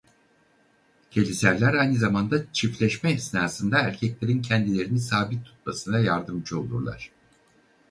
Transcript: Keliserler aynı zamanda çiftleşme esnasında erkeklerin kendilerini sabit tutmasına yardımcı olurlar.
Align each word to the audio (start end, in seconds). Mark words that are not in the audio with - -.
Keliserler 1.11 1.73
aynı 1.73 1.95
zamanda 1.97 2.51
çiftleşme 2.53 3.11
esnasında 3.11 3.77
erkeklerin 3.79 4.41
kendilerini 4.41 4.99
sabit 4.99 5.45
tutmasına 5.45 5.99
yardımcı 5.99 6.59
olurlar. 6.59 7.11